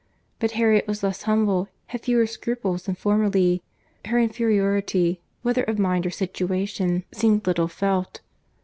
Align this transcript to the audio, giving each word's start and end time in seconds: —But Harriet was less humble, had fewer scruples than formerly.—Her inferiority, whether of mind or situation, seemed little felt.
—But 0.39 0.53
Harriet 0.53 0.87
was 0.87 1.03
less 1.03 1.21
humble, 1.21 1.67
had 1.85 2.01
fewer 2.01 2.25
scruples 2.25 2.85
than 2.87 2.95
formerly.—Her 2.95 4.17
inferiority, 4.19 5.21
whether 5.43 5.61
of 5.61 5.77
mind 5.77 6.07
or 6.07 6.09
situation, 6.09 7.03
seemed 7.13 7.45
little 7.45 7.67
felt. 7.67 8.21